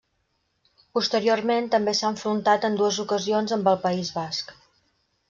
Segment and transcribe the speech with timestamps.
[0.97, 4.57] Posteriorment també s'ha enfrontat en dues ocasions amb el País Basc.